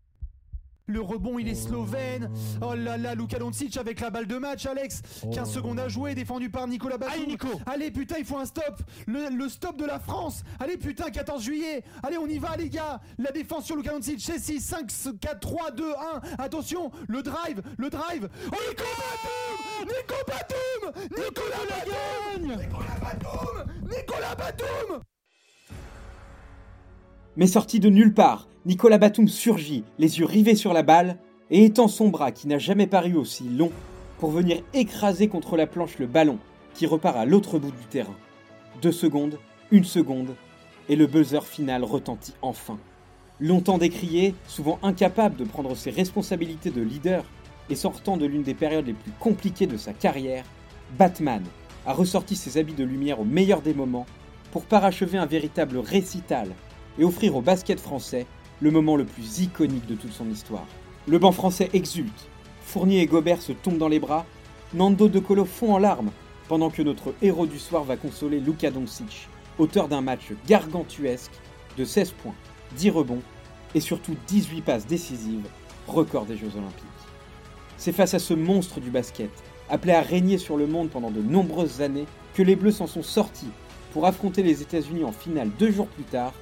Le 0.88 1.00
rebond, 1.00 1.40
il 1.40 1.48
est 1.48 1.56
slovène. 1.56 2.30
Oh 2.62 2.74
là 2.74 2.98
là, 2.98 3.16
Luka 3.16 3.40
Doncic 3.40 3.78
avec 3.78 4.00
la 4.02 4.10
balle 4.10 4.28
de 4.28 4.38
match, 4.38 4.66
Alex. 4.66 5.02
15 5.34 5.50
secondes 5.52 5.80
à 5.80 5.88
jouer, 5.88 6.16
défendu 6.16 6.50
par 6.50 6.68
Nicolas 6.68 6.98
Batum. 6.98 7.14
Allez, 7.16 7.28
Nico. 7.28 7.48
Allez, 7.66 7.92
putain, 7.92 8.16
il 8.20 8.26
faut 8.26 8.38
un 8.38 8.46
stop. 8.46 8.82
Le, 9.08 9.30
le 9.30 9.48
stop 9.50 9.78
de 9.78 9.86
la 9.86 10.00
France. 10.00 10.44
Allez, 10.60 10.78
putain, 10.78 11.10
14 11.10 11.42
juillet. 11.42 11.84
Allez, 12.04 12.18
on 12.18 12.28
y 12.28 12.38
va, 12.40 12.58
les 12.58 12.70
gars. 12.70 13.00
La 13.18 13.32
défense 13.32 13.66
sur 13.66 13.76
Luka 13.78 13.92
Doncic. 13.92 14.20
C'est 14.22 14.40
6, 14.40 14.60
5, 14.60 15.20
4, 15.20 15.40
3, 15.40 15.72
2, 15.72 15.92
1. 16.38 16.44
Attention, 16.44 16.92
le 17.08 17.22
drive, 17.24 17.62
le 17.78 17.90
drive. 17.90 18.30
Oh, 18.48 18.56
Nico 18.68 18.84
Batum 18.98 19.88
Nico 19.88 20.16
Batum 20.28 21.08
Nicolas 21.18 21.66
Batum 21.70 22.48
Nicolas 22.62 23.00
Batum 23.02 23.90
Nicolas 23.90 24.36
Batum 24.36 25.02
Mais 27.38 27.48
sorti 27.48 27.80
de 27.80 27.90
nulle 27.90 28.14
part, 28.14 28.50
Nicolas 28.66 28.98
Batum 28.98 29.30
surgit, 29.30 29.86
les 29.98 30.20
yeux 30.20 30.26
rivés 30.26 30.56
sur 30.56 30.74
la 30.74 30.84
balle, 30.84 31.18
et 31.50 31.64
étend 31.64 31.88
son 31.88 32.10
bras 32.10 32.32
qui 32.32 32.48
n'a 32.48 32.58
jamais 32.58 32.88
paru 32.88 33.16
aussi 33.16 33.46
long 33.48 33.72
pour 34.20 34.32
venir 34.32 34.62
écraser 34.74 35.30
contre 35.30 35.56
la 35.56 35.66
planche 35.66 35.98
le 35.98 36.08
ballon 36.08 36.40
qui 36.74 36.86
repart 36.86 37.16
à 37.16 37.26
l'autre 37.26 37.58
bout 37.58 37.72
du 37.72 37.86
terrain. 37.90 38.16
Deux 38.82 38.92
secondes, 38.92 39.40
une 39.72 39.86
seconde, 39.86 40.36
et 40.90 40.98
le 40.98 41.08
buzzer 41.08 41.44
final 41.46 41.86
retentit 41.86 42.34
enfin. 42.42 42.78
Longtemps 43.40 43.78
décrié, 43.78 44.36
souvent 44.48 44.78
incapable 44.84 45.38
de 45.38 45.46
prendre 45.46 45.76
ses 45.76 45.90
responsabilités 45.90 46.70
de 46.70 46.82
leader 46.82 47.24
et 47.70 47.76
sortant 47.76 48.18
de 48.18 48.26
l'une 48.26 48.44
des 48.44 48.54
périodes 48.54 48.88
les 48.88 48.94
plus 48.94 49.12
compliquées 49.20 49.68
de 49.68 49.78
sa 49.78 49.94
carrière, 49.94 50.44
Batman 50.98 51.44
a 51.86 51.94
ressorti 51.94 52.36
ses 52.36 52.58
habits 52.58 52.74
de 52.74 52.84
lumière 52.84 53.22
au 53.22 53.26
meilleur 53.26 53.62
des 53.62 53.74
moments 53.74 54.06
pour 54.52 54.64
parachever 54.64 55.18
un 55.18 55.26
véritable 55.26 55.78
récital 55.78 56.50
et 57.00 57.04
offrir 57.04 57.36
au 57.36 57.42
basket 57.42 57.80
français 57.80 58.26
le 58.60 58.72
moment 58.72 58.96
le 58.96 59.06
plus 59.06 59.40
iconique 59.40 59.88
de 59.88 59.96
toute 59.96 60.14
son 60.14 60.30
histoire. 60.30 60.68
Le 61.08 61.18
banc 61.18 61.32
français 61.32 61.70
exulte, 61.74 62.30
Fournier 62.64 63.02
et 63.02 63.06
Gobert 63.06 63.42
se 63.42 63.52
tombent 63.52 63.78
dans 63.78 63.88
les 63.88 64.00
bras, 64.00 64.26
Nando 64.74 65.10
De 65.10 65.20
Colo 65.20 65.46
fond 65.46 65.74
en 65.74 65.78
larmes, 65.78 66.12
pendant 66.48 66.70
que 66.70 66.82
notre 66.82 67.14
héros 67.22 67.48
du 67.48 67.60
soir 67.60 67.84
va 67.84 67.98
consoler 67.98 68.40
Luka 68.40 68.72
Doncic, 68.72 69.28
auteur 69.58 69.88
d'un 69.88 70.02
match 70.02 70.32
gargantuesque 70.48 71.32
de 71.78 71.86
16 71.86 72.12
points, 72.12 72.36
10 72.78 72.90
rebonds 72.92 73.22
et 73.74 73.80
surtout 73.80 74.16
18 74.28 74.62
passes 74.62 74.86
décisives, 74.86 75.48
record 75.88 76.26
des 76.26 76.38
Jeux 76.38 76.52
Olympiques. 76.56 76.86
C'est 77.78 77.92
face 77.92 78.14
à 78.14 78.20
ce 78.20 78.34
monstre 78.34 78.80
du 78.80 78.92
basket, 78.92 79.32
appelé 79.70 79.94
à 79.94 80.02
régner 80.02 80.38
sur 80.38 80.58
le 80.58 80.68
monde 80.68 80.90
pendant 80.90 81.12
de 81.12 81.22
nombreuses 81.22 81.82
années, 81.82 82.06
que 82.34 82.44
les 82.44 82.56
Bleus 82.56 82.72
s'en 82.72 82.88
sont 82.88 83.04
sortis 83.04 83.50
pour 83.94 84.06
affronter 84.06 84.44
les 84.44 84.62
États-Unis 84.62 85.04
en 85.04 85.12
finale 85.12 85.50
deux 85.58 85.72
jours 85.72 85.88
plus 85.88 86.04
tard, 86.04 86.34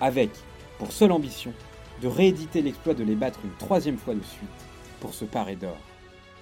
avec, 0.00 0.30
pour 0.78 0.92
seule 0.92 1.12
ambition, 1.12 1.52
de 2.02 2.08
rééditer 2.08 2.62
l'exploit 2.62 2.94
de 2.94 3.04
les 3.04 3.14
battre 3.14 3.40
une 3.44 3.56
troisième 3.58 3.98
fois 3.98 4.14
de 4.14 4.22
suite 4.22 4.48
pour 5.00 5.14
se 5.14 5.24
parer 5.24 5.56
d'or. 5.56 5.78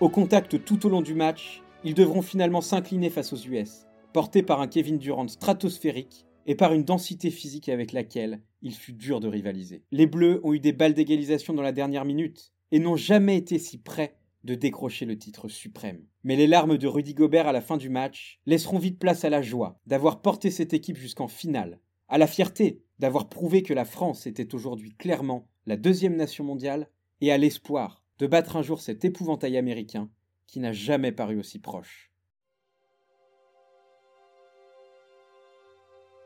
Au 0.00 0.08
contact 0.08 0.64
tout 0.64 0.86
au 0.86 0.88
long 0.88 1.02
du 1.02 1.14
match, 1.14 1.62
ils 1.84 1.94
devront 1.94 2.22
finalement 2.22 2.60
s'incliner 2.60 3.10
face 3.10 3.32
aux 3.32 3.36
US, 3.36 3.86
porté 4.12 4.42
par 4.42 4.60
un 4.60 4.66
Kevin 4.66 4.98
Durant 4.98 5.28
stratosphérique 5.28 6.26
et 6.46 6.54
par 6.54 6.72
une 6.72 6.84
densité 6.84 7.30
physique 7.30 7.68
avec 7.68 7.92
laquelle 7.92 8.40
il 8.62 8.74
fut 8.74 8.92
dur 8.92 9.20
de 9.20 9.28
rivaliser. 9.28 9.82
Les 9.92 10.06
Bleus 10.06 10.40
ont 10.44 10.52
eu 10.52 10.60
des 10.60 10.72
balles 10.72 10.94
d'égalisation 10.94 11.54
dans 11.54 11.62
la 11.62 11.72
dernière 11.72 12.04
minute 12.04 12.52
et 12.72 12.78
n'ont 12.78 12.96
jamais 12.96 13.36
été 13.36 13.58
si 13.58 13.78
près 13.78 14.16
de 14.44 14.54
décrocher 14.54 15.06
le 15.06 15.18
titre 15.18 15.48
suprême. 15.48 16.04
Mais 16.22 16.36
les 16.36 16.46
larmes 16.46 16.76
de 16.76 16.86
Rudy 16.86 17.14
Gobert 17.14 17.48
à 17.48 17.52
la 17.52 17.62
fin 17.62 17.76
du 17.76 17.88
match 17.88 18.40
laisseront 18.46 18.78
vite 18.78 18.98
place 18.98 19.24
à 19.24 19.30
la 19.30 19.42
joie 19.42 19.80
d'avoir 19.86 20.20
porté 20.20 20.50
cette 20.50 20.74
équipe 20.74 20.98
jusqu'en 20.98 21.28
finale, 21.28 21.80
à 22.08 22.18
la 22.18 22.26
fierté 22.26 22.82
d'avoir 22.98 23.28
prouvé 23.28 23.62
que 23.62 23.74
la 23.74 23.84
France 23.84 24.26
était 24.26 24.54
aujourd'hui 24.54 24.94
clairement 24.94 25.46
la 25.66 25.76
deuxième 25.76 26.16
nation 26.16 26.44
mondiale, 26.44 26.88
et 27.20 27.32
à 27.32 27.38
l'espoir 27.38 28.02
de 28.18 28.26
battre 28.26 28.56
un 28.56 28.62
jour 28.62 28.80
cet 28.80 29.04
épouvantail 29.04 29.56
américain 29.56 30.10
qui 30.46 30.60
n'a 30.60 30.72
jamais 30.72 31.12
paru 31.12 31.38
aussi 31.38 31.58
proche. 31.58 32.10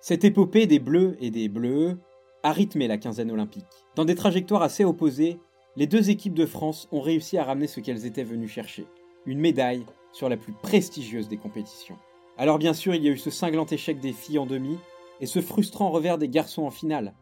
Cette 0.01 0.25
épopée 0.25 0.67
des 0.67 0.79
Bleus 0.79 1.17
et 1.21 1.31
des 1.31 1.49
Bleus 1.49 1.99
a 2.43 2.53
rythmé 2.53 2.89
la 2.89 2.99
quinzaine 2.99 3.31
olympique. 3.31 3.65
Dans 3.95 4.05
des 4.05 4.15
trajectoires 4.15 4.63
assez 4.63 4.85
opposées, 4.85 5.39
les 5.77 5.87
deux 5.87 6.11
équipes 6.11 6.35
de 6.35 6.47
France 6.47 6.89
ont 6.93 7.01
réussi 7.01 7.37
à 7.37 7.45
ramener 7.45 7.67
ce 7.67 7.81
qu'elles 7.81 8.07
étaient 8.07 8.25
venues 8.25 8.49
chercher, 8.49 8.87
une 9.27 9.41
médaille 9.41 9.85
sur 10.13 10.29
la 10.29 10.37
plus 10.37 10.53
prestigieuse 10.53 11.29
des 11.29 11.37
compétitions. 11.37 11.97
Alors 12.37 12.59
bien 12.59 12.73
sûr, 12.73 12.95
il 12.95 13.03
y 13.03 13.09
a 13.09 13.13
eu 13.13 13.19
ce 13.19 13.31
cinglant 13.31 13.67
échec 13.67 14.01
des 14.01 14.13
filles 14.13 14.39
en 14.39 14.47
demi 14.47 14.79
et 15.21 15.27
ce 15.27 15.41
frustrant 15.41 15.91
revers 15.91 16.19
des 16.19 16.29
garçons 16.29 16.63
en 16.63 16.71
finale. 16.71 17.15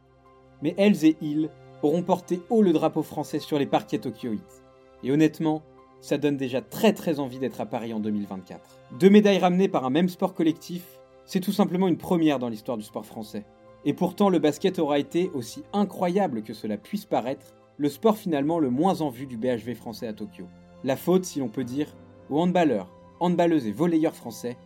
Mais 0.62 0.74
elles 0.78 1.04
et 1.04 1.16
ils 1.20 1.50
auront 1.82 2.02
porté 2.02 2.40
haut 2.50 2.62
le 2.62 2.72
drapeau 2.72 3.02
français 3.02 3.38
sur 3.38 3.58
les 3.58 3.66
parquets 3.66 3.98
tokyoïtes. 3.98 4.64
Et 5.02 5.12
honnêtement, 5.12 5.62
ça 6.00 6.18
donne 6.18 6.36
déjà 6.36 6.60
très 6.60 6.92
très 6.92 7.20
envie 7.20 7.38
d'être 7.38 7.60
à 7.60 7.66
Paris 7.66 7.92
en 7.92 8.00
2024. 8.00 8.60
Deux 8.98 9.10
médailles 9.10 9.38
ramenées 9.38 9.68
par 9.68 9.84
un 9.84 9.90
même 9.90 10.08
sport 10.08 10.34
collectif, 10.34 10.84
c'est 11.24 11.40
tout 11.40 11.52
simplement 11.52 11.88
une 11.88 11.96
première 11.96 12.38
dans 12.38 12.48
l'histoire 12.48 12.78
du 12.78 12.84
sport 12.84 13.06
français. 13.06 13.44
Et 13.84 13.92
pourtant, 13.92 14.30
le 14.30 14.38
basket 14.38 14.78
aura 14.78 14.98
été, 14.98 15.30
aussi 15.34 15.62
incroyable 15.72 16.42
que 16.42 16.54
cela 16.54 16.76
puisse 16.76 17.04
paraître, 17.04 17.54
le 17.76 17.88
sport 17.88 18.16
finalement 18.16 18.58
le 18.58 18.70
moins 18.70 19.00
en 19.00 19.10
vue 19.10 19.26
du 19.26 19.36
BHV 19.36 19.74
français 19.74 20.06
à 20.06 20.12
Tokyo. 20.12 20.46
La 20.84 20.96
faute, 20.96 21.24
si 21.24 21.40
l'on 21.40 21.48
peut 21.48 21.64
dire, 21.64 21.94
aux 22.30 22.40
handballeurs, 22.40 22.88
handballeuses 23.20 23.66
et 23.66 23.72
volleyeurs 23.72 24.14
français 24.14 24.56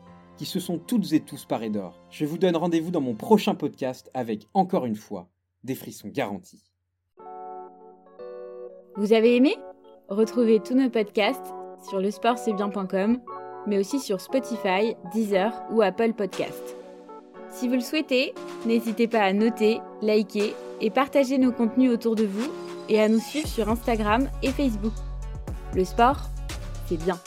qui 0.40 0.46
se 0.46 0.58
sont 0.58 0.78
toutes 0.78 1.12
et 1.12 1.20
tous 1.20 1.44
parés 1.44 1.68
d'or. 1.68 2.00
Je 2.08 2.24
vous 2.24 2.38
donne 2.38 2.56
rendez-vous 2.56 2.90
dans 2.90 3.02
mon 3.02 3.14
prochain 3.14 3.54
podcast 3.54 4.10
avec, 4.14 4.48
encore 4.54 4.86
une 4.86 4.96
fois, 4.96 5.28
des 5.64 5.74
frissons 5.74 6.08
garantis. 6.08 6.64
Vous 8.96 9.12
avez 9.12 9.36
aimé? 9.36 9.54
Retrouvez 10.08 10.58
tous 10.58 10.72
nos 10.72 10.88
podcasts 10.88 11.44
sur 11.86 11.98
lesportcestbien.com, 11.98 13.20
mais 13.66 13.78
aussi 13.78 14.00
sur 14.00 14.22
Spotify, 14.22 14.96
Deezer 15.12 15.52
ou 15.72 15.82
Apple 15.82 16.14
Podcasts. 16.14 16.74
Si 17.50 17.68
vous 17.68 17.74
le 17.74 17.80
souhaitez, 17.80 18.32
n'hésitez 18.64 19.08
pas 19.08 19.20
à 19.20 19.34
noter, 19.34 19.82
liker 20.00 20.54
et 20.80 20.88
partager 20.88 21.36
nos 21.36 21.52
contenus 21.52 21.92
autour 21.92 22.14
de 22.14 22.24
vous 22.24 22.50
et 22.88 22.98
à 22.98 23.10
nous 23.10 23.20
suivre 23.20 23.46
sur 23.46 23.68
Instagram 23.68 24.30
et 24.42 24.52
Facebook. 24.52 24.94
Le 25.74 25.84
sport, 25.84 26.30
c'est 26.88 26.96
bien. 26.96 27.20